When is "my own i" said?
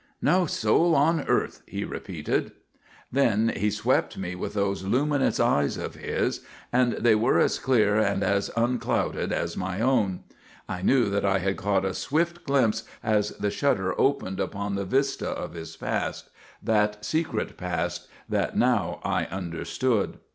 9.55-10.81